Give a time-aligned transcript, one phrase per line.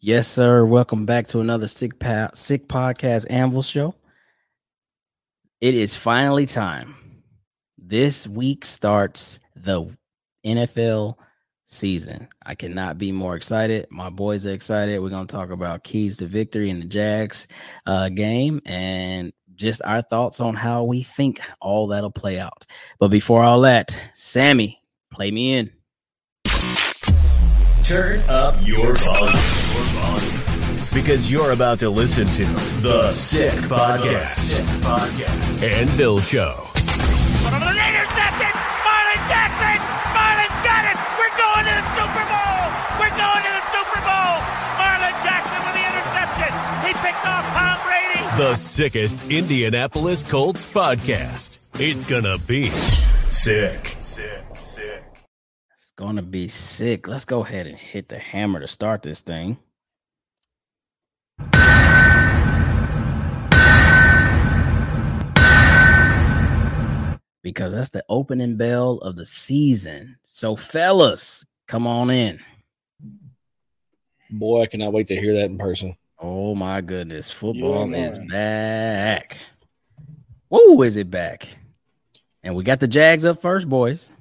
[0.00, 0.64] Yes, sir.
[0.64, 3.96] Welcome back to another sick pa- sick podcast Anvil show.
[5.60, 6.94] It is finally time.
[7.76, 9.90] This week starts the
[10.46, 11.16] NFL
[11.64, 12.28] season.
[12.46, 13.88] I cannot be more excited.
[13.90, 15.00] My boys are excited.
[15.00, 17.48] We're going to talk about keys to victory in the Jags
[17.84, 22.66] uh, game and just our thoughts on how we think all that'll play out.
[23.00, 24.80] But before all that, Sammy,
[25.12, 25.72] play me in.
[27.88, 29.32] Turn up your volume.
[30.92, 32.44] Because you're about to listen to
[32.82, 34.34] The Sick Podcast.
[34.36, 35.62] Sick Podcast.
[35.62, 36.68] Anvil Show.
[36.76, 38.52] Intercepted!
[38.84, 39.80] Marlin Jackson!
[40.12, 41.00] Marlin's got it!
[41.16, 42.60] We're going to the Super Bowl!
[43.00, 44.36] We're going to the Super Bowl!
[44.76, 46.52] Marlin Jackson with the interception!
[46.84, 48.20] He picked off Tom Brady!
[48.36, 51.56] The sickest Indianapolis Colts podcast.
[51.78, 53.08] It's gonna be sick.
[53.30, 53.86] Sick.
[53.86, 53.97] Sick.
[55.98, 57.08] To be sick.
[57.08, 59.58] Let's go ahead and hit the hammer to start this thing.
[67.42, 70.16] Because that's the opening bell of the season.
[70.22, 72.38] So, fellas, come on in.
[74.30, 75.96] Boy, I cannot wait to hear that in person.
[76.20, 77.28] Oh my goodness.
[77.30, 79.36] Football Yeah, is back.
[80.48, 81.48] Whoa, is it back?
[82.44, 84.12] And we got the Jags up first, boys.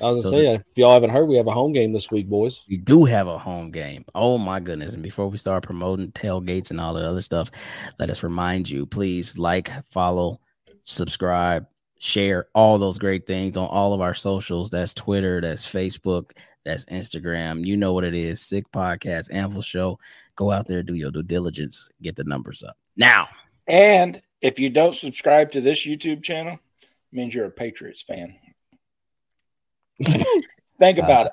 [0.00, 2.10] I was So gonna say, if y'all haven't heard, we have a home game this
[2.10, 2.64] week, boys.
[2.68, 4.04] We do have a home game.
[4.14, 4.94] Oh my goodness.
[4.94, 7.50] And before we start promoting tailgates and all that other stuff,
[7.98, 10.40] let us remind you please like, follow,
[10.82, 11.66] subscribe,
[11.98, 14.70] share all those great things on all of our socials.
[14.70, 16.30] That's Twitter, that's Facebook,
[16.64, 17.64] that's Instagram.
[17.66, 18.40] You know what it is.
[18.40, 19.98] Sick Podcast, Anvil Show.
[20.36, 22.76] Go out there, do your due diligence, get the numbers up.
[22.96, 23.28] Now,
[23.68, 28.36] And if you don't subscribe to this YouTube channel, it means you're a Patriots fan.
[30.02, 31.32] Think uh, about it.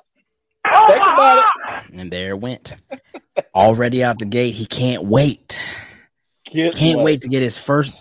[0.88, 1.84] Think about it.
[1.94, 2.76] and there it went.
[3.54, 4.54] Already out the gate.
[4.54, 5.58] He can't wait.
[6.44, 8.00] Get Can't wait to get his first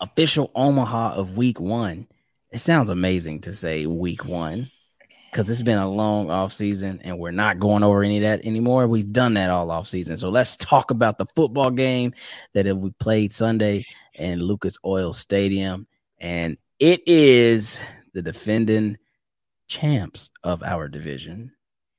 [0.00, 2.06] official Omaha of week one.
[2.50, 4.70] It sounds amazing to say week one
[5.30, 8.46] because it's been a long off season and we're not going over any of that
[8.46, 8.86] anymore.
[8.86, 10.16] We've done that all off season.
[10.16, 12.14] So let's talk about the football game
[12.54, 13.84] that we played Sunday
[14.18, 15.86] in Lucas Oil Stadium.
[16.18, 17.80] And it is
[18.14, 18.96] the defending
[19.68, 21.52] champs of our division,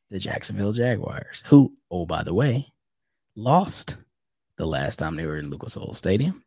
[0.09, 2.68] the Jacksonville Jaguars, who, oh, by the way,
[3.35, 3.96] lost
[4.57, 6.44] the last time they were in Lucas Oil Stadium.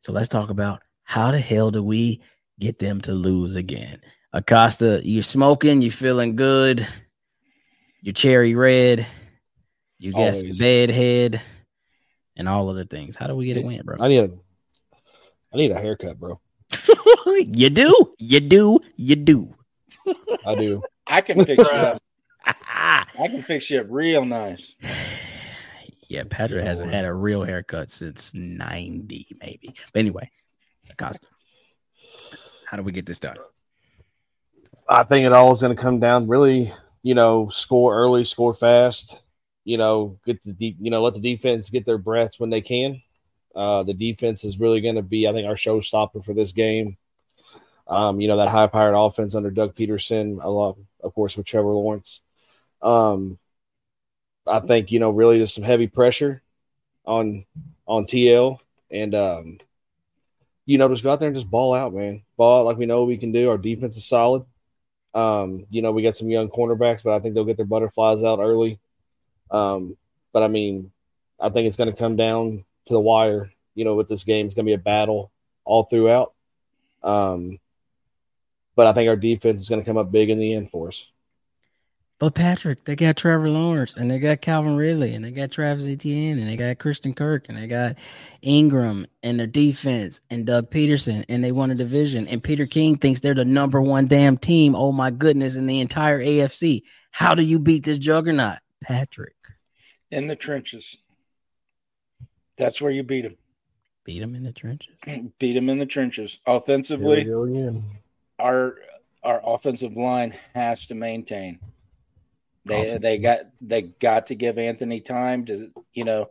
[0.00, 2.22] So let's talk about how the hell do we
[2.58, 4.00] get them to lose again?
[4.32, 6.86] Acosta, you're smoking, you're feeling good,
[8.00, 9.06] you're cherry red,
[9.98, 10.58] you got Always.
[10.58, 11.42] bed head,
[12.36, 13.16] and all other things.
[13.16, 13.96] How do we get a win, bro?
[14.00, 14.30] I need a,
[15.52, 16.40] I need a haircut, bro.
[17.26, 19.54] you do, you do, you do.
[20.46, 20.82] I do.
[21.06, 22.02] I can fix you up.
[22.44, 24.76] I can fix you up real nice.
[26.08, 29.74] yeah, Patrick hasn't had a real haircut since 90, maybe.
[29.92, 30.30] But anyway,
[30.90, 31.26] Acosta,
[32.64, 33.36] how do we get this done?
[34.88, 36.72] I think it all is going to come down really,
[37.02, 39.20] you know, score early, score fast.
[39.64, 42.60] You know, get the deep, you know, let the defense get their breath when they
[42.60, 43.02] can.
[43.54, 46.96] Uh, the defense is really going to be, I think, our showstopper for this game.
[47.90, 51.44] Um, you know, that high powered offense under Doug Pederson, a lot, of course, with
[51.44, 52.20] Trevor Lawrence.
[52.80, 53.38] Um,
[54.46, 56.40] I think, you know, really just some heavy pressure
[57.04, 57.44] on
[57.86, 59.58] on TL and um,
[60.66, 62.22] you know, just go out there and just ball out, man.
[62.36, 63.50] Ball out like we know we can do.
[63.50, 64.44] Our defense is solid.
[65.14, 68.22] Um, you know, we got some young cornerbacks, but I think they'll get their butterflies
[68.22, 68.78] out early.
[69.50, 69.96] Um,
[70.32, 70.92] but I mean,
[71.40, 73.50] I think it's going to come down to the wire.
[73.74, 75.32] You know, with this game, it's going to be a battle
[75.64, 76.34] all throughout.
[77.02, 77.58] Um,
[78.76, 80.88] but I think our defense is going to come up big in the end for
[80.88, 81.10] us.
[82.20, 85.86] But Patrick, they got Trevor Lawrence and they got Calvin Ridley and they got Travis
[85.86, 87.96] Etienne and they got Christian Kirk and they got
[88.44, 92.98] Engram and their defense and Doug Pederson and they won a division and Peter King
[92.98, 94.74] thinks they're the number one damn team.
[94.74, 96.82] Oh my goodness, in the entire AFC.
[97.10, 99.34] How do you beat this juggernaut, Patrick?
[100.10, 100.98] In the trenches.
[102.58, 103.38] That's where you beat them.
[104.04, 104.94] Beat them in the trenches.
[105.38, 106.38] Beat them in the trenches.
[106.46, 107.99] Offensively, go again.
[108.40, 108.76] Our
[109.22, 111.60] our offensive line has to maintain.
[112.64, 116.30] They Offensive they got they got to give Anthony time to you know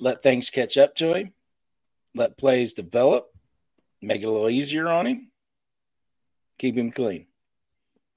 [0.00, 1.32] let things catch up to him,
[2.14, 3.32] let plays develop,
[4.00, 5.30] make it a little easier on him,
[6.58, 7.26] keep him clean.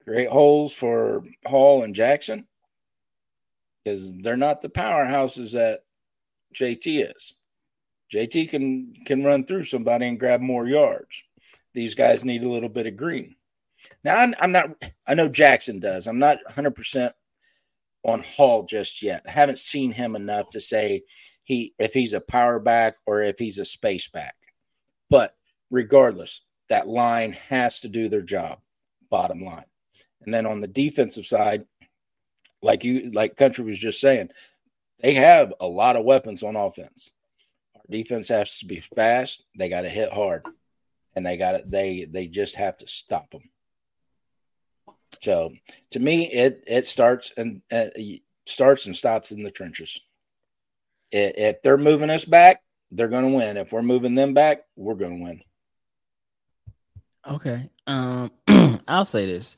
[0.02, 2.46] Create holes for Hall and Jackson
[3.84, 5.80] because they're not the powerhouses that
[6.54, 7.34] JT is.
[8.12, 11.22] JT can can run through somebody and grab more yards.
[11.74, 13.36] These guys need a little bit of green.
[14.02, 14.70] Now I'm, I'm not.
[15.06, 16.06] I know Jackson does.
[16.06, 17.14] I'm not 100 percent
[18.04, 19.22] on Hall just yet.
[19.26, 21.02] I haven't seen him enough to say
[21.42, 24.36] he if he's a power back or if he's a space back.
[25.10, 25.34] But
[25.70, 28.60] regardless, that line has to do their job,
[29.10, 29.64] bottom line.
[30.22, 31.66] And then on the defensive side,
[32.62, 34.30] like you like country was just saying,
[35.00, 37.12] they have a lot of weapons on offense.
[37.74, 40.46] Our defense has to be fast, they got to hit hard.
[41.16, 43.42] And they got it they they just have to stop them.
[45.22, 45.50] So
[45.92, 47.86] to me, it it starts and uh,
[48.46, 50.00] starts and stops in the trenches.
[51.12, 53.56] If they're moving us back, they're going to win.
[53.56, 55.42] If we're moving them back, we're going to win.
[57.26, 57.70] Okay.
[57.86, 58.30] Um,
[58.88, 59.56] I'll say this.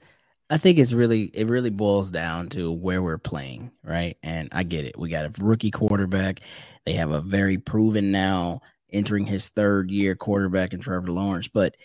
[0.49, 4.17] I think it's really it really boils down to where we're playing, right?
[4.23, 4.99] And I get it.
[4.99, 6.41] We got a rookie quarterback.
[6.85, 8.63] They have a very proven now
[8.93, 11.49] entering his third year quarterback in Trevor Lawrence.
[11.49, 11.77] But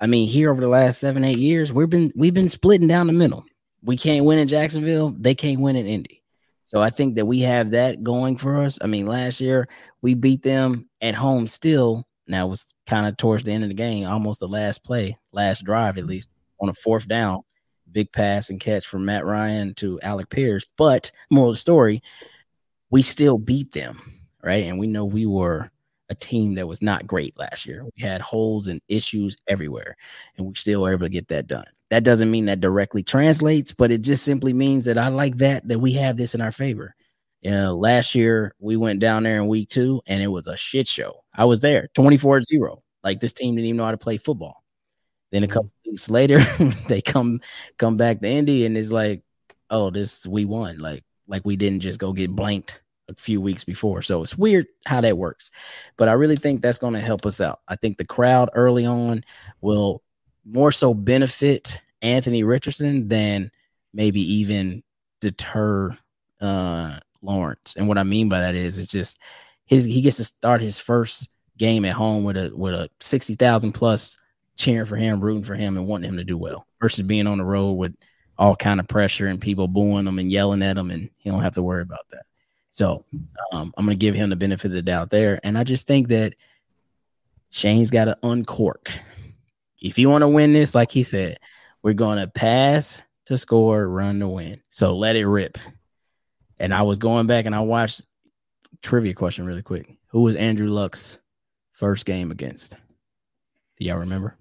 [0.00, 3.06] I mean, here over the last seven, eight years, we've been we've been splitting down
[3.06, 3.44] the middle.
[3.82, 5.10] We can't win in Jacksonville.
[5.10, 6.22] They can't win in Indy.
[6.64, 8.78] So I think that we have that going for us.
[8.82, 9.68] I mean, last year
[10.02, 12.06] we beat them at home still.
[12.26, 15.16] Now it was kind of towards the end of the game, almost the last play,
[15.32, 16.28] last drive at least,
[16.60, 17.40] on a fourth down.
[17.90, 20.66] Big pass and catch from Matt Ryan to Alec Pierce.
[20.76, 22.02] But moral of the story,
[22.90, 24.64] we still beat them, right?
[24.64, 25.70] And we know we were
[26.08, 27.84] a team that was not great last year.
[27.84, 29.96] We had holes and issues everywhere,
[30.36, 31.66] and we still were able to get that done.
[31.90, 35.66] That doesn't mean that directly translates, but it just simply means that I like that
[35.68, 36.94] that we have this in our favor.
[37.40, 40.56] You know, last year we went down there in week two and it was a
[40.56, 41.24] shit show.
[41.32, 42.82] I was there 24 0.
[43.04, 44.64] Like this team didn't even know how to play football.
[45.30, 45.54] Then a mm-hmm.
[45.54, 46.38] couple weeks later,
[46.88, 47.40] they come
[47.78, 49.22] come back to Indy and it's like,
[49.70, 50.78] oh, this we won.
[50.78, 54.02] Like like we didn't just go get blanked a few weeks before.
[54.02, 55.50] So it's weird how that works.
[55.96, 57.60] But I really think that's going to help us out.
[57.68, 59.24] I think the crowd early on
[59.60, 60.02] will
[60.44, 63.50] more so benefit Anthony Richardson than
[63.92, 64.82] maybe even
[65.20, 65.96] deter
[66.40, 67.74] uh, Lawrence.
[67.76, 69.18] And what I mean by that is it's just
[69.66, 73.34] his he gets to start his first game at home with a with a sixty
[73.34, 74.16] thousand plus
[74.56, 77.38] cheering for him, rooting for him, and wanting him to do well versus being on
[77.38, 77.94] the road with
[78.38, 81.42] all kind of pressure and people booing him and yelling at him, and he don't
[81.42, 82.24] have to worry about that.
[82.78, 83.04] So
[83.52, 85.86] um, I'm going to give him the benefit of the doubt there, and I just
[85.86, 86.34] think that
[87.50, 88.90] Shane's got to uncork
[89.80, 91.38] if you want to win this, like he said,
[91.82, 94.60] we're going to pass to score, run to win.
[94.70, 95.58] So let it rip.
[96.58, 98.02] And I was going back and I watched
[98.82, 99.96] trivia question really quick.
[100.08, 101.20] Who was Andrew Luck's
[101.72, 102.76] first game against?
[103.78, 104.36] Do y'all remember?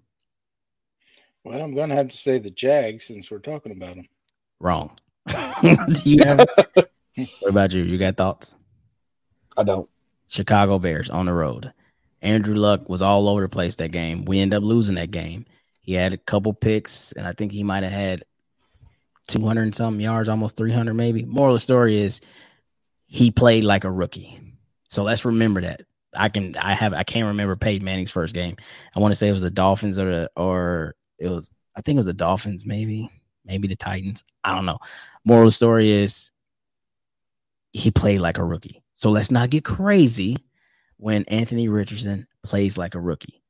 [1.43, 4.07] Well, I'm going to have to say the Jags since we're talking about them.
[4.59, 4.97] Wrong.
[5.27, 6.47] Do you have?
[7.39, 7.83] what about you?
[7.83, 8.55] You got thoughts?
[9.57, 9.89] I don't.
[10.27, 11.73] Chicago Bears on the road.
[12.21, 14.25] Andrew Luck was all over the place that game.
[14.25, 15.45] We end up losing that game.
[15.81, 18.25] He had a couple picks, and I think he might have had
[19.27, 21.23] 200 and something yards, almost 300 maybe.
[21.23, 22.21] Moral of the story is
[23.05, 24.39] he played like a rookie.
[24.89, 25.81] So let's remember that.
[26.15, 28.55] I can I have I can't remember Peyton Manning's first game.
[28.95, 31.95] I want to say it was the Dolphins or the or it was I think
[31.95, 33.09] it was the Dolphins maybe
[33.45, 34.23] maybe the Titans.
[34.43, 34.79] I don't know.
[35.25, 36.31] Moral of the story is
[37.71, 38.83] he played like a rookie.
[38.93, 40.37] So let's not get crazy
[40.97, 43.41] when Anthony Richardson plays like a rookie.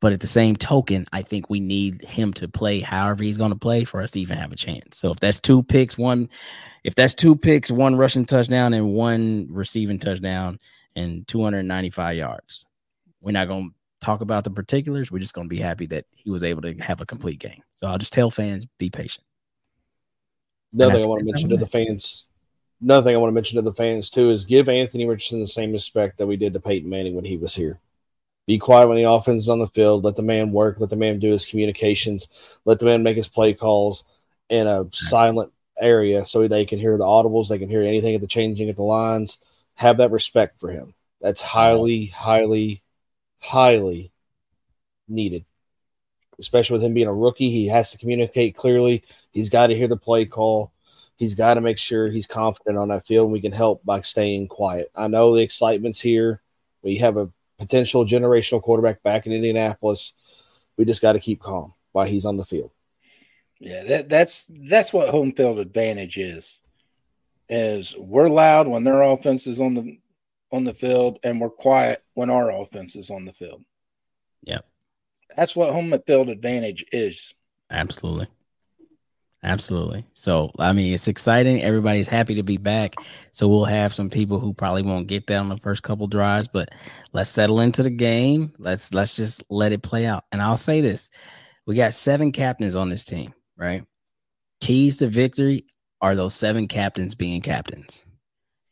[0.00, 3.52] But at the same token, I think we need him to play however he's going
[3.52, 4.98] to play for us to even have a chance.
[4.98, 6.28] So if that's two picks, one,
[6.82, 10.58] if that's two picks, one rushing touchdown and one receiving touchdown
[10.96, 12.64] and 295 yards,
[13.20, 13.74] we're not going to
[14.04, 15.12] talk about the particulars.
[15.12, 17.62] We're just going to be happy that he was able to have a complete game.
[17.74, 19.24] So I'll just tell fans, be patient.
[20.72, 22.26] Another thing I want to mention to the fans
[22.82, 25.46] another thing I want to mention to the fans too is give Anthony Richardson the
[25.46, 27.80] same respect that we did to Peyton Manning when he was here.
[28.46, 30.04] Be quiet when the offense is on the field.
[30.04, 30.80] Let the man work.
[30.80, 32.28] Let the man do his communications.
[32.64, 34.04] Let the man make his play calls
[34.48, 37.48] in a silent area so they can hear the audibles.
[37.48, 39.38] They can hear anything at the changing at the lines.
[39.74, 40.94] Have that respect for him.
[41.20, 42.82] That's highly, highly,
[43.40, 44.10] highly
[45.08, 45.44] needed.
[46.40, 49.04] Especially with him being a rookie, he has to communicate clearly.
[49.30, 50.72] He's got to hear the play call
[51.22, 53.26] he's got to make sure he's confident on that field.
[53.26, 54.90] And we can help by staying quiet.
[54.92, 56.42] I know the excitement's here.
[56.82, 60.14] We have a potential generational quarterback back in Indianapolis.
[60.76, 62.72] We just got to keep calm while he's on the field.
[63.60, 66.60] Yeah, that, that's that's what home field advantage is.
[67.48, 70.00] Is we're loud when their offense is on the
[70.50, 73.62] on the field, and we're quiet when our offense is on the field.
[74.42, 74.62] Yeah,
[75.36, 77.32] that's what home field advantage is.
[77.70, 78.26] Absolutely.
[79.44, 80.04] Absolutely.
[80.14, 81.62] So, I mean, it's exciting.
[81.62, 82.94] Everybody's happy to be back.
[83.32, 86.46] So, we'll have some people who probably won't get that on the first couple drives,
[86.46, 86.68] but
[87.12, 88.52] let's settle into the game.
[88.58, 90.24] Let's let's just let it play out.
[90.30, 91.10] And I'll say this.
[91.66, 93.84] We got seven captains on this team, right?
[94.60, 95.66] Keys to victory
[96.00, 98.04] are those seven captains being captains.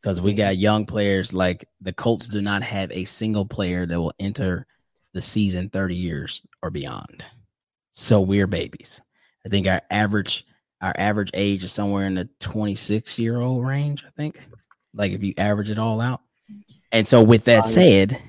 [0.00, 4.00] Because we got young players like the Colts do not have a single player that
[4.00, 4.66] will enter
[5.12, 7.24] the season 30 years or beyond.
[7.90, 9.02] So we're babies.
[9.44, 10.46] I think our average
[10.80, 14.40] our average age is somewhere in the 26 year old range, I think.
[14.94, 16.20] Like if you average it all out.
[16.92, 18.20] And so with that said,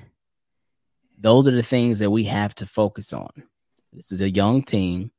[1.18, 3.30] those are the things that we have to focus on.
[3.92, 5.10] This is a young team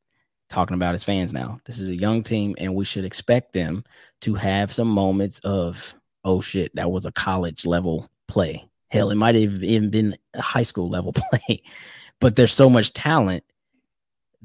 [0.49, 1.59] talking about as fans now.
[1.65, 3.83] This is a young team, and we should expect them
[4.21, 8.67] to have some moments of, oh shit, that was a college level play.
[8.89, 11.63] Hell, it might have even been a high school level play,
[12.19, 13.43] but there's so much talent.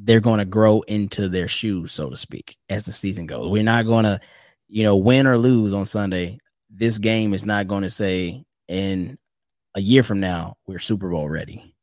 [0.01, 3.51] They're going to grow into their shoes, so to speak, as the season goes.
[3.51, 4.21] We're not going to,
[4.69, 6.39] you know, win or lose on Sunday.
[6.71, 9.19] This game is not going to say in
[9.75, 11.75] a year from now we're Super Bowl ready.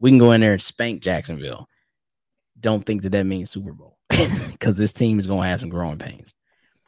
[0.00, 1.68] We can go in there and spank Jacksonville
[2.62, 3.98] don't think that that means Super Bowl
[4.50, 6.34] because this team is going to have some growing pains.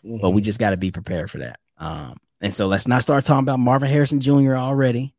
[0.04, 0.18] Mm-hmm.
[0.22, 1.58] But we just got to be prepared for that.
[1.76, 4.56] Um, and so let's not start talking about Marvin Harrison Jr.
[4.56, 5.14] already.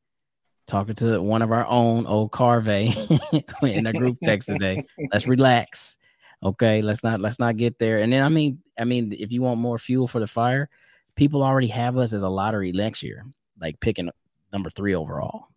[0.68, 2.68] Talking to one of our own old Carve
[3.62, 4.84] in a group text today.
[5.12, 5.98] Let's relax.
[6.44, 8.00] Okay, let's not let's not get there.
[8.00, 10.70] And then I mean, I mean, if you want more fuel for the fire,
[11.16, 13.26] people already have us as a lottery next year,
[13.60, 14.10] like picking
[14.52, 15.48] number three overall.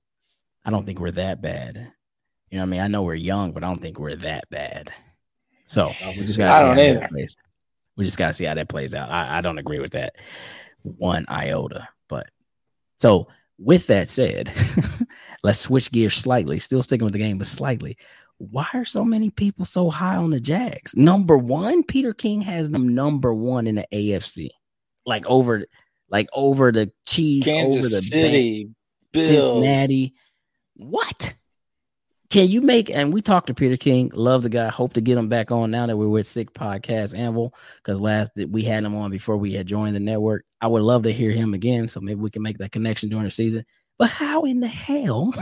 [0.65, 1.17] I don't think we're mm-hmm.
[1.17, 1.93] that bad.
[2.51, 2.81] You know what I mean?
[2.81, 4.91] I know we're young, but I don't think we're that bad.
[5.65, 6.65] So we just got.
[6.65, 7.09] I don't either.
[7.97, 9.11] We just got to see how that plays out.
[9.11, 10.17] I, I don't agree with that
[10.83, 11.89] one iota.
[12.09, 12.29] But
[12.97, 14.53] so with that said,
[15.43, 16.59] let's switch gears slightly.
[16.59, 17.97] Still sticking with the game, but slightly.
[18.39, 20.95] Why are so many people so high on the Jags?
[20.95, 24.51] Number one, Peter King has them number one in the AFC,
[25.05, 25.67] like over,
[26.09, 28.71] like over the Chiefs, Kansas over the City,
[29.13, 30.15] Cincinnati.
[30.77, 31.35] What?
[32.31, 35.17] Can you make and we talked to Peter King, love the guy, hope to get
[35.17, 38.95] him back on now that we're with Sick Podcast Anvil because last we had him
[38.95, 40.45] on before we had joined the network.
[40.61, 43.25] I would love to hear him again, so maybe we can make that connection during
[43.25, 43.65] the season.
[43.99, 45.33] But how in the hell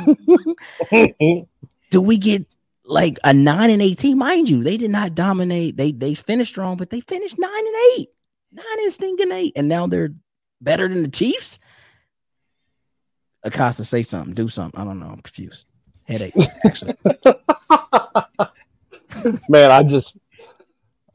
[1.91, 2.47] do we get
[2.85, 4.19] like a nine and eighteen?
[4.19, 5.77] Mind you, they did not dominate.
[5.77, 8.09] They they finished strong, but they finished nine and eight,
[8.53, 10.15] nine and stinking eight, and now they're
[10.61, 11.59] better than the Chiefs.
[13.43, 14.81] Acosta, say something, do something.
[14.81, 15.07] I don't know.
[15.07, 15.67] I'm confused
[16.07, 16.35] headache.
[16.65, 16.95] Actually,
[19.49, 20.19] man, I just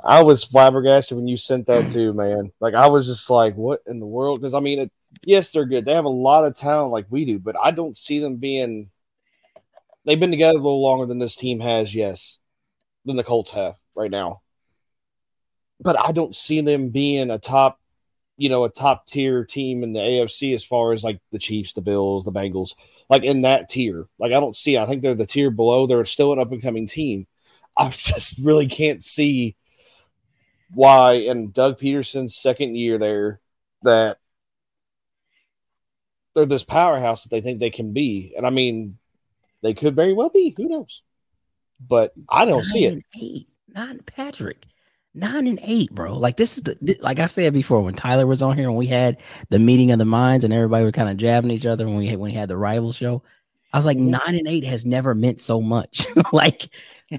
[0.04, 2.52] I was flabbergasted when you sent that too, man.
[2.60, 4.40] Like I was just like, what in the world?
[4.40, 4.92] Because I mean, it,
[5.26, 5.86] yes, they're good.
[5.86, 8.90] They have a lot of talent like we do, but I don't see them being.
[10.06, 12.40] They've been together a little longer than this team has, yes,
[13.06, 14.42] than the Colts have right now.
[15.80, 17.80] But I don't see them being a top
[18.42, 21.74] you know, a top tier team in the AFC as far as like the Chiefs,
[21.74, 22.74] the Bills, the Bengals,
[23.08, 24.08] like in that tier.
[24.18, 25.86] Like I don't see, I think they're the tier below.
[25.86, 27.28] They're still an up and coming team.
[27.78, 29.56] I just really can't see
[30.74, 33.40] why in Doug Pederson's second year there
[33.84, 34.18] that
[36.34, 38.34] they're this powerhouse that they think they can be.
[38.38, 38.98] And I mean,
[39.62, 40.54] they could very well be.
[40.56, 41.02] Who knows?
[41.86, 43.04] But I don't see it.
[43.20, 44.66] Eight, not Patrick
[45.14, 46.18] nine and eight, bro.
[46.18, 48.88] Like this is the like I said before when Tyler was on here and we
[48.88, 49.18] had
[49.50, 52.08] the meeting of the minds and everybody was kind of jabbing each other when we
[52.08, 53.24] had, when we had the rival show.
[53.74, 54.12] I was like mm-hmm.
[54.12, 56.06] nine and eight has never meant so much.
[56.34, 56.70] like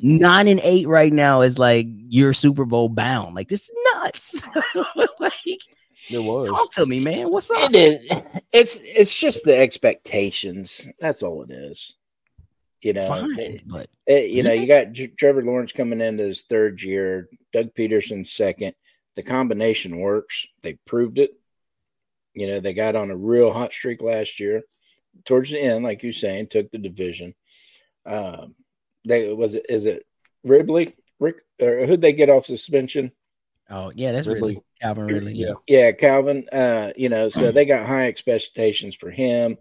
[0.02, 3.35] nine and eight right now is like you're Super Bowl bound.
[3.35, 4.47] Like this is nuts.
[5.21, 5.32] like
[6.11, 6.49] it was.
[6.49, 7.30] Talk to me, man.
[7.30, 7.71] What's up?
[7.73, 8.23] It is.
[8.52, 10.88] It's it's just the expectations.
[11.00, 11.97] That's all it is.
[12.82, 16.25] You know, Fine, it, but it, you know, you got J- Trevor Lawrence coming into
[16.25, 18.75] his third year, Doug Pederson second.
[19.14, 20.49] The combination works.
[20.62, 21.30] They proved it.
[22.35, 24.62] You know, they got on a real hot streak last year.
[25.25, 27.35] Towards the end, like you're saying, took the division.
[28.04, 28.57] Um,
[29.07, 30.07] they was it is it
[30.45, 30.97] Ridley?
[31.21, 33.12] Rick or who'd they get off suspension?
[33.71, 34.49] Oh yeah, that's Ridley.
[34.49, 34.64] Ridley.
[34.81, 35.33] Calvin Ridley.
[35.35, 36.49] Yeah, yeah, Calvin.
[36.50, 39.57] Uh, you know, so they got high expectations for him.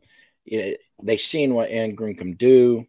[0.45, 2.87] You know, they seen what Engram can do.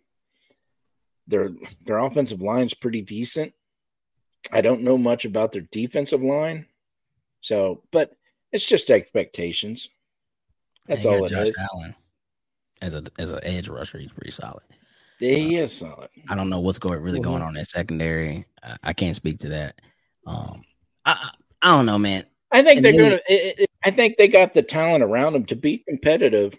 [1.29, 1.51] Their
[1.85, 3.53] their offensive line's pretty decent.
[4.51, 6.67] I don't know much about their defensive line.
[7.41, 8.13] So, but
[8.51, 9.89] it's just expectations.
[10.87, 11.63] That's all it Josh is.
[11.73, 11.95] Allen
[12.83, 14.63] as a as an edge rusher, he's pretty solid.
[15.21, 16.11] Yeah, He uh, is solid.
[16.29, 17.31] I don't know what's going really mm-hmm.
[17.31, 18.45] going on in secondary.
[18.63, 19.81] I, I, can't speak to that.
[20.27, 20.63] Um,
[21.05, 21.31] I
[21.63, 22.27] I don't know, man.
[22.51, 23.67] I think and they're gonna.
[23.85, 26.55] I think they got the talent around them to be competitive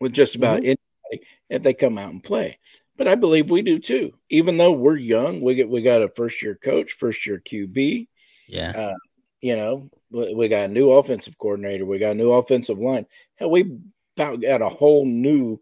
[0.00, 0.74] with just about mm-hmm.
[1.10, 2.58] anybody if they come out and play
[3.00, 4.12] but I believe we do too.
[4.28, 8.06] Even though we're young, we get we got a first year coach, first year QB.
[8.46, 8.72] Yeah.
[8.76, 8.94] Uh,
[9.40, 13.06] you know, we got a new offensive coordinator, we got a new offensive line.
[13.36, 13.78] Hell, we
[14.20, 15.60] got a whole new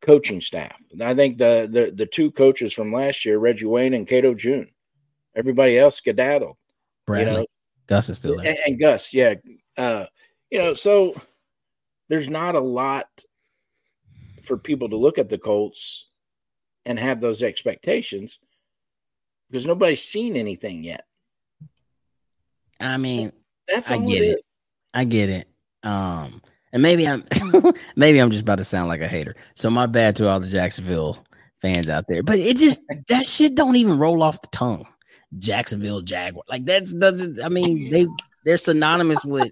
[0.00, 0.76] coaching staff.
[1.00, 4.68] I think the the the two coaches from last year, Reggie Wayne and Cato June.
[5.34, 6.56] Everybody else skedaddled.
[7.06, 7.32] Bradley.
[7.32, 7.46] You know,
[7.86, 8.46] Gus is still there.
[8.46, 9.34] and, and Gus, yeah.
[9.76, 10.06] Uh,
[10.50, 11.14] you know, so
[12.08, 13.06] there's not a lot
[14.42, 16.08] for people to look at the Colts
[16.84, 18.38] and have those expectations
[19.48, 21.04] because nobody's seen anything yet.
[22.80, 23.32] I mean,
[23.68, 24.44] That's I get it it.
[24.94, 25.48] I get it.
[25.82, 27.24] Um, and maybe I'm
[27.96, 29.34] maybe I'm just about to sound like a hater.
[29.54, 31.24] So my bad to all the Jacksonville
[31.60, 32.22] fans out there.
[32.22, 34.86] But it just that shit don't even roll off the tongue.
[35.38, 36.44] Jacksonville Jaguar.
[36.48, 38.06] Like that's doesn't I mean they
[38.44, 39.50] they're synonymous with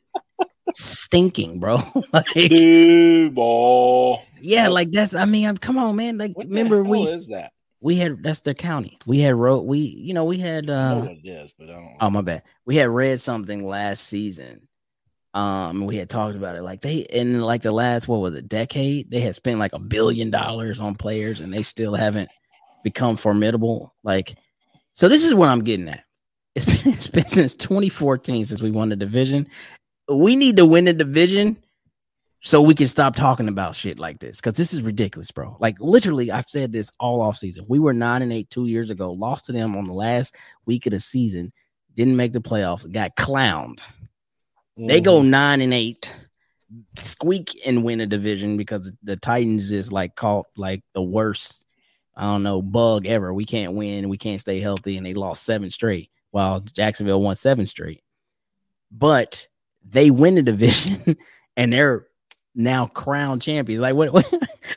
[0.75, 1.81] stinking, bro.
[2.13, 4.23] like Boo ball.
[4.41, 6.19] yeah, like that's I mean, I'm, come on, man.
[6.19, 7.53] Like What remember the hell we is that?
[7.81, 8.99] we had that's their county.
[9.07, 11.69] We had road we you know, we had I know uh what it is, but
[11.69, 11.97] I don't.
[12.01, 12.43] Oh my bad.
[12.65, 14.66] We had read something last season.
[15.37, 16.63] Um, we had talked about it.
[16.63, 19.79] Like they in like the last what was it decade, they had spent like a
[19.79, 22.31] billion dollars on players, and they still haven't
[22.83, 23.95] become formidable.
[24.03, 24.39] Like,
[24.95, 26.05] so this is what I'm getting at.
[26.55, 29.47] It's been, it's been since 2014 since we won the division.
[30.09, 31.59] We need to win the division
[32.41, 35.59] so we can stop talking about shit like this because this is ridiculous, bro.
[35.61, 37.67] Like literally, I've said this all off season.
[37.69, 40.87] We were nine and eight two years ago, lost to them on the last week
[40.87, 41.53] of the season,
[41.95, 43.81] didn't make the playoffs, got clowned.
[44.77, 45.31] They go Mm-hmm.
[45.31, 46.15] nine and eight,
[46.99, 51.67] squeak and win a division because the Titans is like caught like the worst,
[52.15, 53.33] I don't know, bug ever.
[53.33, 57.35] We can't win, we can't stay healthy, and they lost seven straight while Jacksonville won
[57.35, 58.03] seven straight.
[58.91, 59.49] But
[59.89, 61.17] they win the division
[61.57, 62.07] and they're
[62.57, 63.81] now crown champions.
[63.81, 64.27] Like what what,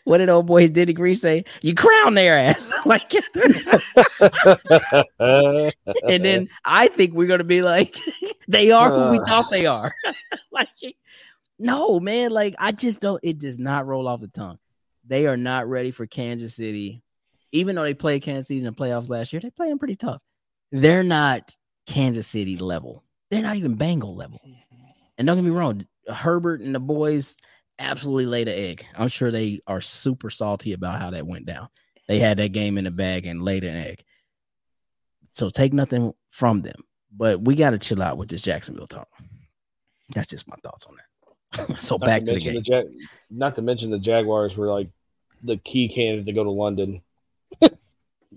[0.04, 1.46] what did old boy Denny Green say?
[1.62, 2.72] You crown their ass.
[2.86, 3.12] like
[5.20, 7.96] and then I think we're gonna be like,
[8.48, 9.94] they are who we thought they are.
[10.52, 10.68] like,
[11.58, 12.32] no, man.
[12.32, 13.20] Like, I just don't.
[13.24, 14.60] It does not roll off the tongue.
[15.08, 17.02] They are not ready for Kansas City,
[17.52, 19.40] even though they played Kansas City in the playoffs last year.
[19.40, 20.22] They played them pretty tough.
[20.72, 21.56] They're not
[21.88, 23.04] Kansas City level.
[23.32, 24.40] They're not even Bengal level.
[25.18, 27.36] And don't get me wrong, Herbert and the boys
[27.80, 28.86] absolutely laid an egg.
[28.96, 31.70] I'm sure they are super salty about how that went down.
[32.08, 34.04] They had that game in the bag and laid an egg.
[35.34, 36.84] So take nothing from them.
[37.16, 39.08] But we got to chill out with this Jacksonville talk.
[40.14, 41.82] That's just my thoughts on that.
[41.82, 42.64] so Not back to the mention game.
[42.64, 42.94] Jag-
[43.30, 44.90] not to mention the Jaguars were like
[45.44, 47.02] the key candidate to go to London.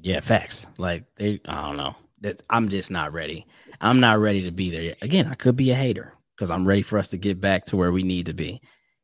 [0.01, 0.67] Yeah, facts.
[0.79, 1.95] Like they, I don't know.
[2.21, 3.47] That's I'm just not ready.
[3.81, 5.03] I'm not ready to be there yet.
[5.03, 7.77] Again, I could be a hater because I'm ready for us to get back to
[7.77, 8.61] where we need to be.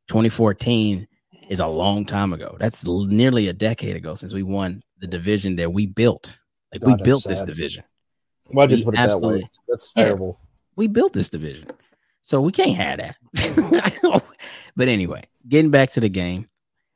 [0.09, 1.07] 2014
[1.49, 2.57] is a long time ago.
[2.59, 6.39] That's nearly a decade ago since we won the division that we built.
[6.73, 7.85] Like we God, that's built this division.
[8.47, 9.49] Why did you put it that way?
[9.69, 10.05] That's Yeah.
[10.05, 10.41] terrible.
[10.77, 11.71] we built this division.
[12.23, 14.23] So we can't have that.
[14.77, 16.49] but anyway, getting back to the game,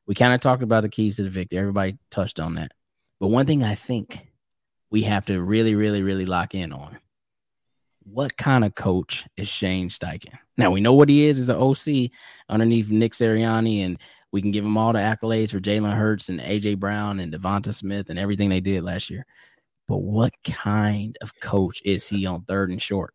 [0.06, 1.58] we kind of talked about the keys to the victory.
[1.58, 2.72] Everybody touched on that.
[3.18, 4.26] But one thing I think
[4.90, 6.98] we have to really, really, really lock in on
[8.04, 10.38] what kind of coach is Shane Steichen?
[10.56, 12.10] Now we know what he is as an OC
[12.48, 13.98] underneath Nick Sirianni, and
[14.32, 17.72] we can give him all the accolades for Jalen Hurts and AJ Brown and Devonta
[17.72, 19.26] Smith and everything they did last year.
[19.88, 23.14] But what kind of coach is he on third and short?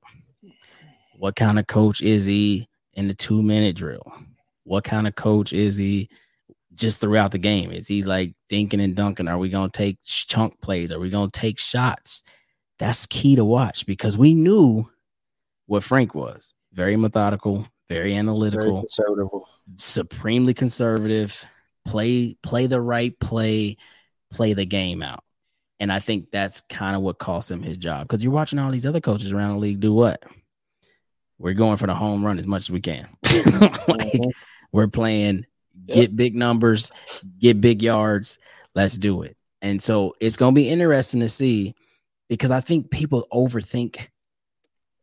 [1.18, 4.12] What kind of coach is he in the two minute drill?
[4.64, 6.10] What kind of coach is he
[6.76, 7.72] just throughout the game?
[7.72, 9.28] Is he like dinking and dunking?
[9.28, 10.92] Are we going to take chunk plays?
[10.92, 12.22] Are we going to take shots?
[12.80, 14.90] That's key to watch because we knew
[15.66, 19.30] what Frank was very methodical, very Very analytical, conservative.
[19.78, 21.46] supremely conservative,
[21.86, 23.78] play play the right play,
[24.32, 25.24] play the game out.
[25.80, 28.08] And I think that's kind of what cost him his job.
[28.08, 30.24] Because you're watching all these other coaches around the league do what?
[31.40, 33.08] We're going for the home run as much as we can.
[33.24, 34.32] like Mhm.
[34.72, 35.46] we're playing
[35.88, 35.96] Yep.
[35.96, 36.92] get big numbers,
[37.40, 38.40] get big yards.
[38.76, 39.38] Let's do it.
[39.62, 41.76] And so it's going to be interesting to see
[42.30, 44.08] because I think people overthink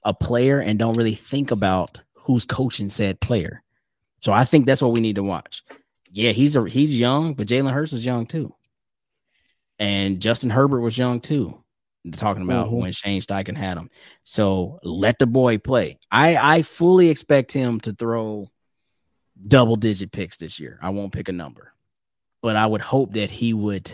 [0.05, 3.63] a player and don't really think about who's coaching said player.
[4.21, 5.63] So I think that's what we need to watch.
[6.11, 8.55] Yeah, he's a he's young, but Jalen Hurts was young too.
[9.79, 11.61] And Justin Herbert was young too.
[12.13, 12.81] Talking about Mhm.
[12.81, 13.91] when Shane Steichen had him.
[14.25, 15.99] So let the boy play.
[16.11, 18.51] I I fully expect him to throw
[19.49, 20.79] double digit picks this year.
[20.83, 21.73] I won't pick a number.
[22.43, 23.91] But I would hope that he would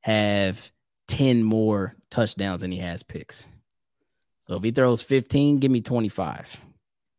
[0.00, 0.70] have
[1.08, 3.48] 10 more touchdowns than he has picks.
[4.40, 6.56] So if he throws 15, give me 25.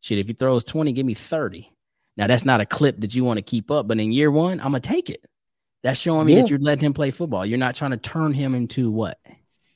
[0.00, 1.70] Shit, if he throws 20, give me 30.
[2.16, 4.60] Now that's not a clip that you want to keep up, but in year one,
[4.60, 5.24] I'm gonna take it.
[5.82, 6.42] That's showing me Yeah.
[6.42, 7.46] that you're letting him play football.
[7.46, 9.18] You're not trying to turn him into what?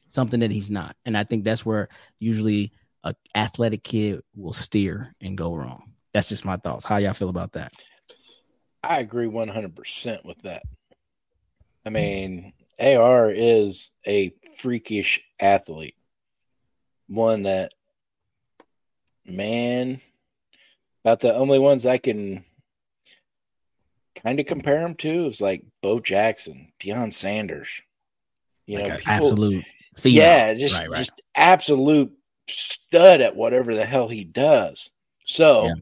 [0.09, 0.97] Something that he's not.
[1.05, 2.73] And I think that's where usually
[3.05, 5.95] a athletic kid will steer and go wrong.
[6.13, 6.85] That's just my thoughts.
[6.85, 7.73] How y'all feel about that?
[8.83, 10.63] I agree 100% with that.
[11.85, 15.97] I mean, AR is a freakish athlete,
[17.09, 17.73] one that
[19.29, 20.01] Man,
[21.05, 22.45] about the only ones I can
[24.23, 27.83] kind of compare him to is like Bo Jackson, Deion Sanders.
[28.67, 29.65] You know, Like a people- absolute
[29.97, 30.13] phenom.
[30.13, 30.99] yeah, just Right, right.
[30.99, 32.13] just absolute
[32.49, 34.91] stud at whatever the hell he does.
[35.25, 35.75] So Yeah.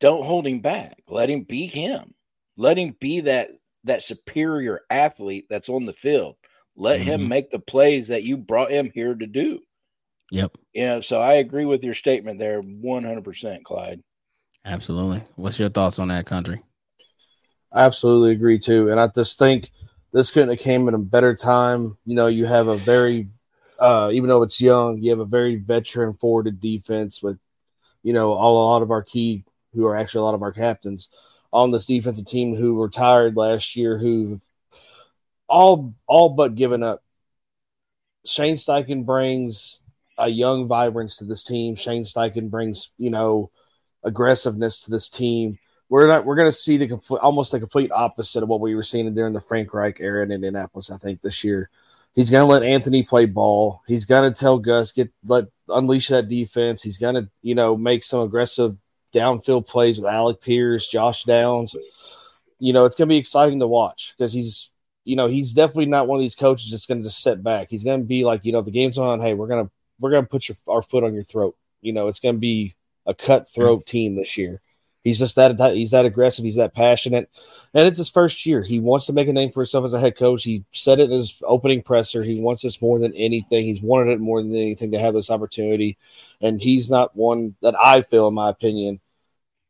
[0.00, 1.00] don't hold him back.
[1.06, 2.14] Let him be him.
[2.56, 3.50] Let him be that
[3.88, 6.36] that superior athlete that's on the field.
[6.76, 7.28] Let him Mhm.
[7.28, 9.60] make the plays that you brought him here to do.
[10.30, 14.02] Yep, You know, so I agree with your statement there 100%, Clyde.
[14.64, 15.22] absolutely.
[15.36, 16.62] What's your thoughts on that country?
[17.72, 18.88] I absolutely agree too.
[18.90, 19.70] And I just think
[20.12, 21.98] this couldn't have came at a better time.
[22.04, 23.28] You know, you have a very
[23.78, 27.38] uh even though it's young, you have a very veteran forwarded defense with,
[28.02, 30.52] you know, all a lot of our key who are actually a lot of our
[30.52, 31.08] captains
[31.52, 34.40] on this defensive team who retired last year who
[35.48, 37.02] all all but given up.
[38.26, 39.80] Shane Steichen brings
[40.18, 41.76] a young vibrance to this team.
[41.76, 43.50] Shane Steichen brings, you know,
[44.04, 45.58] aggressiveness to this team
[45.88, 48.74] we're not we're going to see the complete almost the complete opposite of what we
[48.74, 50.90] were seeing during the Frank Reich era in Indianapolis.
[50.90, 51.70] I think this year
[52.14, 53.82] he's going to let Anthony play ball.
[53.86, 56.82] He's going to tell Gus get let unleash that defense.
[56.82, 58.76] He's going to you know make some aggressive
[59.12, 61.74] downfield plays with Alec Pierce, Josh Downs.
[62.58, 64.70] You know it's going to be exciting to watch because he's
[65.04, 67.68] you know he's definitely not one of these coaches that's going to just sit back.
[67.70, 69.20] He's going to be like you know the game's on.
[69.20, 71.56] Hey, we're gonna we're gonna put your our foot on your throat.
[71.80, 72.74] You know it's going to be
[73.06, 73.90] a cutthroat mm-hmm.
[73.90, 74.60] team this year.
[75.08, 76.44] He's just that he's that aggressive.
[76.44, 77.30] He's that passionate,
[77.72, 78.62] and it's his first year.
[78.62, 80.44] He wants to make a name for himself as a head coach.
[80.44, 82.22] He said it in his opening presser.
[82.22, 83.64] He wants this more than anything.
[83.64, 85.96] He's wanted it more than anything to have this opportunity,
[86.42, 89.00] and he's not one that I feel, in my opinion,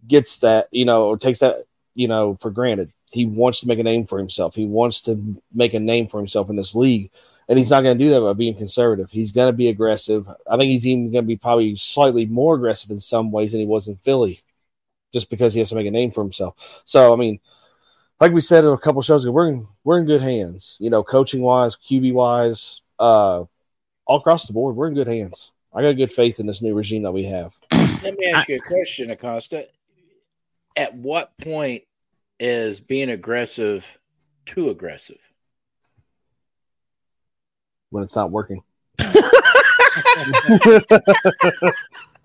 [0.09, 1.55] gets that you know or takes that
[1.95, 2.93] you know for granted.
[3.13, 4.57] He wants to make a name for himself.
[4.57, 7.13] He wants to make a name for himself in this league,
[7.49, 9.13] and he's not going to do that by being conservative.
[9.13, 10.29] He's going to be aggressive.
[10.51, 13.61] I think he's even going to be probably slightly more aggressive in some ways than
[13.61, 14.43] he was in Philly
[15.13, 16.83] just because he has to make a name for himself.
[16.85, 17.41] So I mean,
[18.21, 20.77] like we said a couple shows ago, we're in we're in good hands.
[20.81, 23.45] You know, coaching wise, QB wise, uh,
[24.07, 25.53] all across the board, we're in good hands.
[25.73, 27.53] I got good faith in this new regime that we have.
[27.71, 29.69] Let me ask you a question, Acosta.
[30.77, 31.83] At what point
[32.41, 33.99] is being aggressive
[34.47, 35.19] too aggressive?
[37.91, 38.63] When it's not working.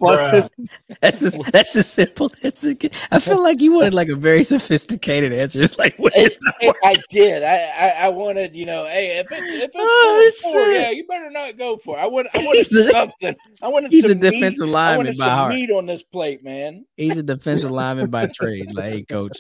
[0.03, 0.49] Bruh.
[1.01, 2.93] That's as, that's as simple as it get.
[3.11, 5.61] I feel like you wanted like a very sophisticated answer.
[5.61, 7.43] It's like what It- is it- I did.
[7.43, 10.81] I, I I wanted, you know, hey, if it's if it's Oh, four, four, shit.
[10.81, 12.01] yeah, you better not go for it.
[12.01, 13.35] I want I wanted He's something.
[13.61, 14.73] I wanted he's a some defensive meat.
[14.73, 15.53] I lineman wanted by some heart.
[15.53, 16.85] meat on this plate, man.
[16.97, 18.73] He's a defensive lineman by trade.
[18.73, 19.37] Like, hey, coach,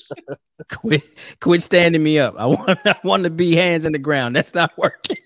[0.71, 1.03] quit
[1.39, 2.35] quit standing me up.
[2.37, 4.35] I want I want to be hands in the ground.
[4.35, 5.17] That's not working.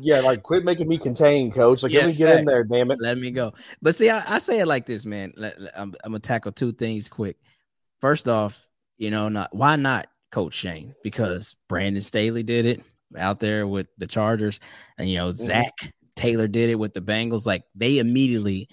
[0.00, 1.82] Yeah, like quit making me contain, coach.
[1.82, 3.00] Like Yeah, let me get in there, damn it.
[3.00, 3.52] Let me go.
[3.80, 5.32] But see, I, I say it like this, man.
[5.74, 7.36] I'm, I'm gonna tackle two things quick.
[8.00, 8.66] First off,
[8.98, 10.94] you know, not why not Coach Shane?
[11.02, 12.82] Because Brandon Staley did it
[13.16, 14.60] out there with the Chargers,
[14.98, 15.44] and you know mm-hmm.
[15.44, 15.72] Zac
[16.16, 17.46] Taylor did it with the Bengals.
[17.46, 18.68] Like they immediately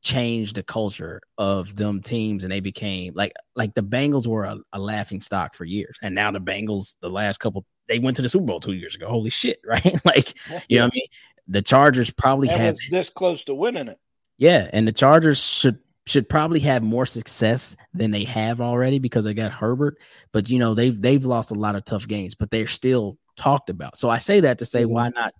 [0.00, 4.58] changed the culture of them teams, and they became like like the Bengals were a,
[4.72, 8.22] a laughing stock for years, and now the Bengals, the last couple, they went to
[8.22, 9.08] the Super Bowl two years ago.
[9.08, 10.00] Holy shit, right?
[10.04, 10.34] like
[10.68, 11.06] you know what I mean.
[11.48, 13.98] The Chargers probably That have this close to winning it.
[14.36, 19.24] yeah, and the Chargers should should probably have more success than they have already because
[19.24, 19.98] they got Herbert.
[20.32, 23.70] But you know they've they've lost a lot of tough games, but they're still talked
[23.70, 23.96] about.
[23.96, 24.88] So I say that to say Mhm.
[24.90, 25.32] why not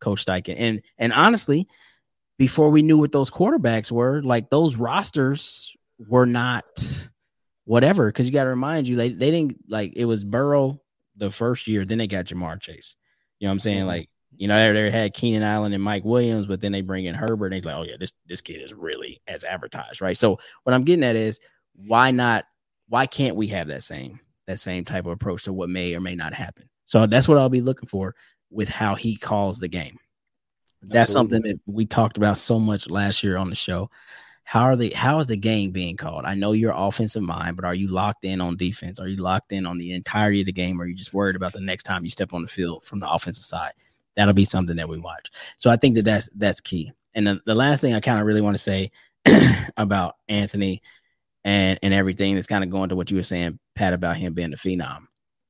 [0.00, 0.56] Coach Steichen?
[0.58, 1.68] And and honestly,
[2.38, 5.76] before we knew what those quarterbacks were, like those rosters
[6.08, 6.64] were not
[7.64, 8.06] whatever.
[8.08, 10.81] Because you got to remind you, they they didn't like it was Burrow
[11.16, 12.96] the first year, then they got Ja'Marr Chase.
[13.38, 13.84] You know what I'm saying?
[13.84, 13.86] Mhm.
[13.88, 17.04] Like you know, they, they had Keenan Allen and Mike Williams, but then they bring
[17.04, 20.16] in Herbert, and he's like, "Oh yeah, this this kid is really as advertised, right?"
[20.16, 21.38] So what I'm getting at is,
[21.74, 22.46] why not?
[22.88, 26.00] Why can't we have that same that same type of approach to what may or
[26.00, 26.68] may not happen?
[26.86, 28.14] So that's what I'll be looking for
[28.50, 29.98] with how he calls the game.
[30.82, 33.90] That's something that we talked about so much last year on the show.
[34.44, 36.24] How are the how is the game being called?
[36.24, 38.98] I know you're offensive mind, but are you locked in on defense?
[38.98, 40.80] Are you locked in on the entirety of the game?
[40.80, 43.00] Or are you just worried about the next time you step on the field from
[43.00, 43.72] the offensive side?
[44.16, 45.30] That'll be something that we watch.
[45.56, 46.92] So I think that that's that's key.
[47.14, 48.90] And the, the last thing I kind of really want to say
[49.76, 50.82] about Anthony
[51.44, 54.34] and and everything that's kind of going to what you were saying, Pat, about him
[54.34, 55.06] being a phenom.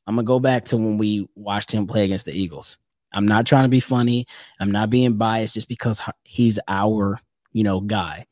[0.07, 2.76] I'm gonna go back to when we watched him play against the Eagles.
[3.12, 4.26] I'm not trying to be funny.
[4.59, 7.20] I'm not being biased just because he's our,
[7.52, 8.26] you know, guy.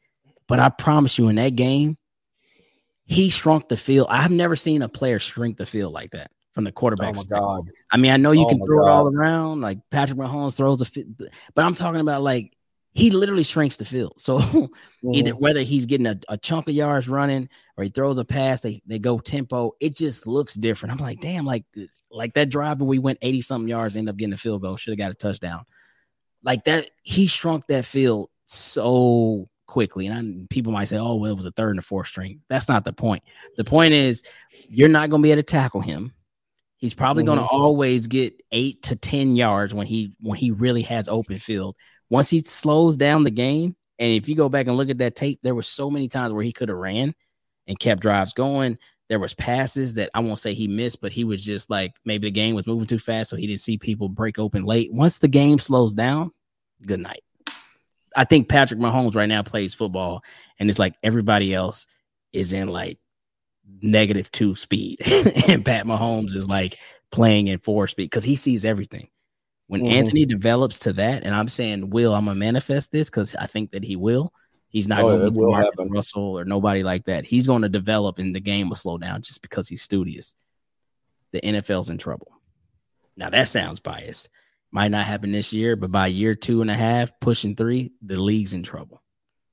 [0.51, 1.97] But I promise you, in that game,
[3.07, 4.09] he shrunk the field.
[4.11, 7.11] I've never seen a player shrink the field like that from the quarterback.
[7.15, 7.71] Oh my god.
[7.93, 10.81] I mean, I know you Oh can throw it all around, like Patrick Mahomes throws
[10.81, 12.53] a fit, but I'm talking about like
[12.93, 14.15] he literally shrinks the field.
[14.19, 14.39] So
[15.13, 15.41] either Mhm.
[15.41, 18.83] whether he's getting a, a chunk of yards running or he throws a pass, they
[18.87, 19.73] they go tempo.
[19.81, 20.93] It just looks different.
[20.93, 21.65] I'm like, damn, like
[22.11, 24.77] like that drive where we went 80 something yards, end up getting a field goal,
[24.77, 25.65] should have got a touchdown.
[26.43, 30.07] Like that, he shrunk that field so quickly.
[30.07, 32.41] And I, people might say, oh, well, it was a third and a fourth string.
[32.49, 33.23] That's not the point.
[33.57, 34.23] The point is,
[34.69, 36.13] you're not going to be able to tackle him.
[36.77, 37.63] He's probably going to mm-hmm.
[37.63, 41.77] always get eight to ten yards when he when he really has open field.
[42.09, 45.15] Once he slows down the game, and if you go back and look at that
[45.15, 47.15] tape, there were so many times where he could have ran
[47.69, 48.79] and kept drives going.
[49.09, 52.29] There was passes that I won't say he missed, but he was just like maybe
[52.29, 54.93] the game was moving too fast, so he didn't see people break open late.
[54.93, 56.31] Once the game slows down,
[56.87, 57.23] good night.
[58.21, 60.23] I think Patrick Mahomes right now plays football,
[60.59, 61.87] and it's like everybody else
[62.35, 62.99] is in like
[63.81, 64.99] negative two speed,
[65.49, 66.77] and Pat Mahomes is like
[67.11, 69.09] playing in four speed because he sees everything.
[69.69, 69.91] When Mhm.
[69.93, 73.71] Anthony develops to that, and I'm saying, Will, I'm gonna manifest this because I think
[73.71, 74.35] that he will.
[74.69, 75.91] He's not Oh, going to be Marcus happen.
[75.91, 77.25] Russell or nobody like that.
[77.25, 80.35] He's going to develop, and the game will slow down just because he's studious.
[81.33, 82.33] The NFL's in trouble.
[83.17, 84.29] Now that sounds biased.
[84.73, 88.17] Might not happen this year, but by year two and a half, pushing three, the
[88.17, 89.03] league's in trouble.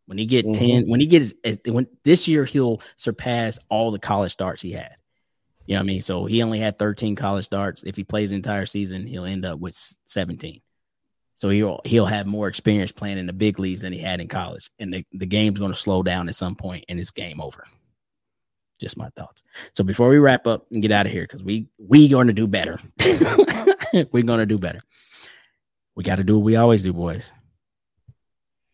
[0.06, 0.54] When he get Mhm.
[0.54, 1.34] ten, when he gets
[1.66, 4.96] when this year he'll surpass all the college starts he had.
[5.66, 6.02] You know what I mean?
[6.02, 7.84] So he only had 13 college starts.
[7.84, 9.76] If he plays the entire season, he'll end up with
[10.06, 10.62] 17.
[11.36, 14.28] So he'll he'll have more experience playing in the big leagues than he had in
[14.30, 14.72] college.
[14.80, 17.66] And the, the game's going to slow down at some point and it's game over.
[18.80, 19.44] Just my thoughts.
[19.74, 22.34] So before we wrap up and get out of here, because we we going to
[22.34, 22.80] do better.
[24.12, 24.80] We're going to do better.
[25.96, 27.32] We got to do what we always do, boys.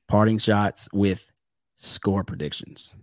[0.10, 1.32] Parting shots with
[1.78, 2.94] score predictions.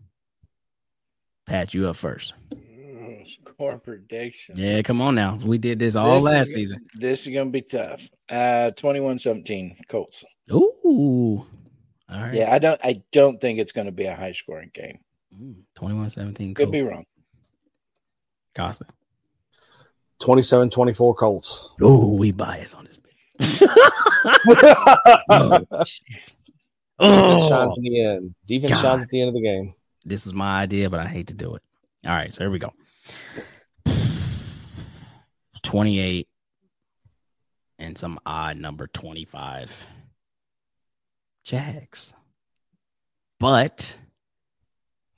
[1.46, 2.34] Pat, you up first.
[2.54, 4.54] Mm, Score prediction.
[4.58, 5.36] Yeah, come on now.
[5.42, 6.86] We did this all This last is- season.
[6.94, 8.08] This is gonna be tough.
[8.28, 10.24] Uh 21-17 Colts.
[10.52, 11.44] Ooh.
[12.08, 12.34] All right.
[12.34, 14.98] Yeah, I don't I don't think it's gonna be a high scoring game.
[15.38, 16.54] Mm, 21 17.
[16.54, 17.04] Could be wrong.
[18.54, 18.84] Costa.
[20.20, 21.70] 27 24 Colts.
[21.80, 22.98] Oh, we bias on this.
[22.98, 23.68] bitch.
[25.30, 25.58] oh.
[27.00, 28.34] Defense Oh, shines in the end.
[28.46, 28.82] Defense God.
[28.82, 29.72] shines at the end of the game.
[30.04, 31.62] this is my idea, but I hate to do it.
[32.04, 32.72] All right, so here we go.
[35.62, 36.28] 28
[37.78, 39.86] and some odd number 25.
[41.44, 42.12] Jags.
[43.38, 43.96] But,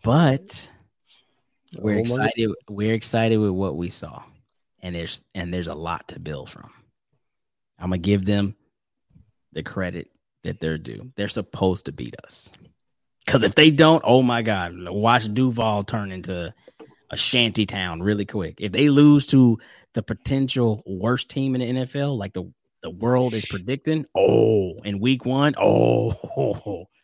[0.03, 0.69] but
[1.77, 2.51] we're Oh excited.
[2.69, 4.23] We're excited with what we saw.
[4.81, 6.71] And there's and there's a lot to build from.
[7.79, 8.57] I'm gonna give them
[9.53, 10.11] the credit
[10.43, 11.13] that they're due.
[11.17, 12.51] They're supposed to beat us.
[13.25, 16.53] Because if they don't, oh my God, watch Duval turn into
[17.11, 18.57] a shanty town really quick.
[18.59, 19.59] If they lose to
[19.95, 22.51] the potential worst team in the NFL, like the,
[22.83, 26.87] the world is predicting, oh, in week one, oh.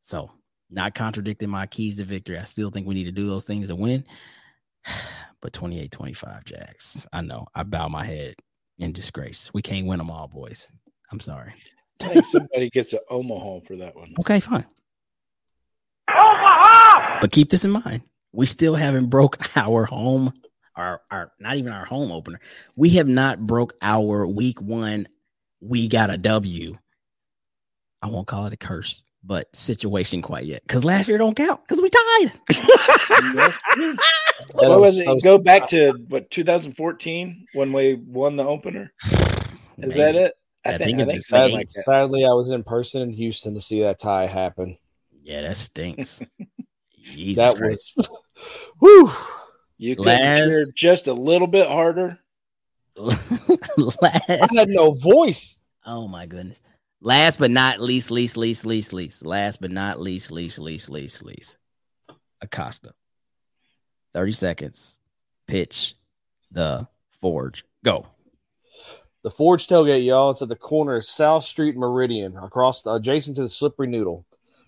[0.00, 0.30] So,
[0.70, 2.38] not contradicting my keys to victory.
[2.38, 4.04] I still think we need to do those things to win.
[5.42, 7.06] But 28 25 Jags.
[7.12, 7.46] I know.
[7.54, 8.36] I bow my head
[8.78, 9.50] in disgrace.
[9.52, 10.66] We can't win them all, boys.
[11.12, 11.52] I'm sorry.
[12.02, 14.14] I think somebody gets an Omaha for that one.
[14.20, 14.64] Okay, fine.
[16.08, 17.20] Omaha!
[17.20, 18.02] But keep this in mind.
[18.32, 20.32] We still haven't broke our home,
[20.74, 22.40] our our not even our home opener.
[22.76, 25.08] We have not broke our week one.
[25.60, 26.76] We got a W.
[28.02, 30.62] I won't call it a curse, but situation quite yet.
[30.62, 32.32] Because last year don't count because we tied.
[34.52, 35.04] What was was it?
[35.04, 38.92] so Go back to what 2014 when we won the opener.
[39.78, 40.34] Is that it?
[40.64, 41.20] I think it's the something same.
[41.20, 44.78] Sadly, like sadly, I was in person in Houston to see that tie happen.
[45.22, 46.20] Yeah, that stinks.
[47.02, 47.92] Jesus that Christ.
[47.96, 48.08] was,
[48.80, 49.12] whew.
[49.78, 52.18] You could Last- cheer just a little bit harder.
[52.96, 53.30] last...
[54.30, 55.58] I had no voice.
[55.84, 56.60] Oh my goodness.
[57.00, 59.24] Last but not least, least, least, least, least.
[59.24, 61.58] Last but not least, least, least, least, least.
[62.40, 62.94] Acosta.
[64.14, 64.98] 30 seconds.
[65.46, 65.94] Pitch
[66.50, 66.88] the
[67.20, 67.64] forge.
[67.84, 68.06] Go.
[69.26, 70.30] The Forge tailgate, y'all.
[70.30, 74.24] It's at the corner of South Street Meridian, across adjacent to the Slippery Noodle.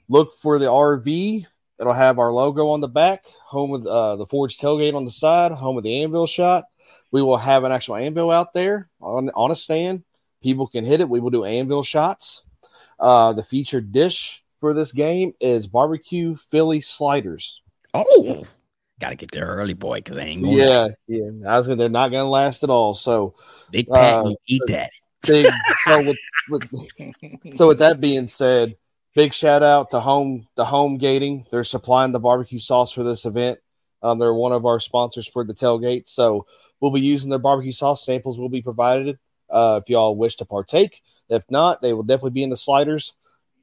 [0.09, 1.47] Look for the RV.
[1.79, 3.27] It'll have our logo on the back.
[3.47, 5.53] Home of uh, the Forge tailgate on the side.
[5.53, 6.65] Home of the anvil shot.
[7.13, 10.03] We will have an actual anvil out there on on a stand.
[10.43, 11.09] People can hit it.
[11.09, 12.43] We will do anvil shots.
[12.99, 17.63] Uh, the featured dish for this game is barbecue Philly sliders.
[17.95, 18.45] Oh,
[19.01, 21.31] got to get there early, boy, because I ain't going Yeah, yeah.
[21.49, 22.95] I was gonna, they're not going to last at all.
[22.95, 23.35] So
[23.71, 24.91] Big Pat, Uh, you eat that.
[25.27, 25.53] big.
[25.85, 28.77] so with, with so with that being said,
[29.15, 31.47] big shout out to home the home gating.
[31.51, 33.59] They're supplying the barbecue sauce for this event.
[34.03, 36.47] Um, they're one of our sponsors for the tailgate, so
[36.81, 38.05] we'll be using their barbecue sauce.
[38.05, 39.19] Samples will be provided
[39.51, 41.03] uh, if y'all wish to partake.
[41.29, 43.13] If not, they will definitely be in the sliders.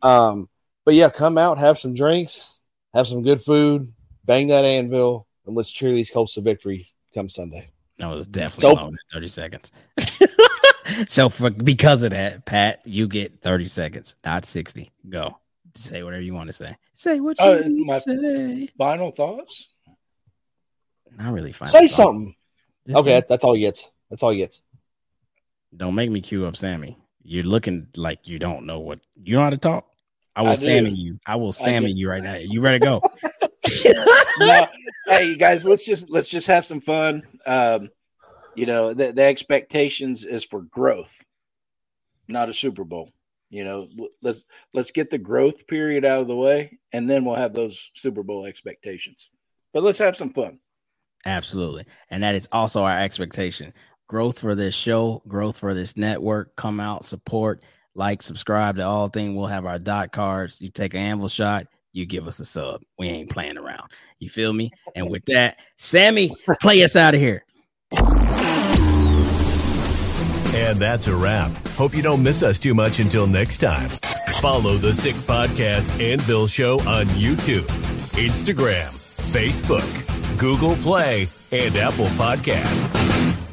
[0.02, 0.50] Um,
[0.84, 2.58] but yeah, come out, have some drinks,
[2.94, 3.92] have some good food,
[4.24, 7.72] bang that anvil, and let's cheer these Colts to victory come Sunday.
[7.98, 9.72] That was definitely So- 30 seconds.
[11.08, 14.92] so for because of that, Pat, you get 30 seconds, not 60.
[15.10, 15.38] Go.
[15.74, 16.76] Say whatever you want to say.
[16.94, 18.70] Say what you Uh, need to my- say.
[18.78, 19.70] Final thoughts?
[21.18, 21.70] Not really fine.
[21.70, 22.36] Say something.
[22.86, 23.92] Just Okay, say- that's, that's all he gets.
[24.10, 24.62] That's all he gets.
[25.76, 26.98] Don't make me cue up Sammy.
[27.24, 29.88] You're looking like you don't know what you know how to talk.
[30.36, 30.62] I will I do.
[30.62, 31.20] Sammy you.
[31.26, 32.00] I will Sammy do.
[32.00, 32.36] you right now.
[32.36, 33.02] You ready to go?
[34.40, 34.66] no,
[35.08, 37.24] hey guys, let's just let's just have some fun.
[37.46, 37.90] Um,
[38.56, 41.24] you know, the, the expectations is for growth,
[42.28, 43.12] not a Super Bowl.
[43.50, 43.88] You know,
[44.22, 47.92] let's let's get the growth period out of the way, and then we'll have those
[47.94, 49.30] Super Bowl expectations.
[49.74, 50.60] But let's have some fun.
[51.26, 51.86] Absolutely.
[52.12, 53.74] And that is also our expectation.
[54.08, 56.56] Growth for this show, growth for this network.
[56.56, 57.64] Come out, support,
[57.96, 59.36] like, subscribe to all thing.
[59.36, 60.62] We'll have our dot cards.
[60.62, 62.82] You take an anvil shot, you give us a sub.
[63.00, 63.90] We ain't playing around.
[64.20, 64.72] You feel me?
[64.96, 67.44] And with that, Sammy, play us out of here.
[70.54, 71.52] And that's a wrap.
[71.70, 73.90] Hope you don't miss us too much until next time.
[74.40, 77.66] Follow the Sick Podcast and Bill Show on YouTube,
[78.14, 78.88] Instagram,
[79.32, 83.45] Facebook, Google Play, and Apple Podcast.